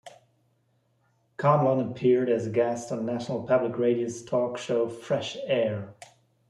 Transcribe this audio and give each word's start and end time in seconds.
Conlon 1.37 1.91
appeared 1.91 2.27
as 2.27 2.47
a 2.47 2.49
guest 2.49 2.91
on 2.91 3.05
National 3.05 3.43
Public 3.43 3.77
Radio's 3.77 4.25
talk 4.25 4.57
show 4.57 4.89
"Fresh 4.89 5.37
Air". 5.45 5.93